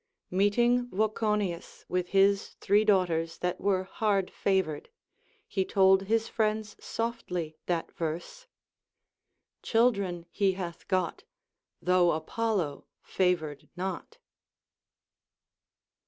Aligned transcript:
Meeting 0.31 0.89
Voconius 0.89 1.85
with 1.87 2.07
his 2.07 2.55
three 2.59 2.83
daughters 2.83 3.37
that 3.37 3.61
were 3.61 3.83
hard 3.83 4.31
favored, 4.31 4.89
he 5.47 5.63
told 5.63 6.05
his 6.05 6.27
friends 6.27 6.75
softly 6.83 7.55
that 7.67 7.91
verse,— 7.91 8.47
Children 9.61 10.25
lie 10.39 10.53
hath 10.53 10.87
got, 10.87 11.23
Though 11.83 12.13
Apollo 12.13 12.87
favored 13.03 13.69
not. 13.75 14.17